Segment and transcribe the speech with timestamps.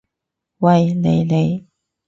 [0.57, 1.23] 喂，你！
[1.25, 1.67] 你！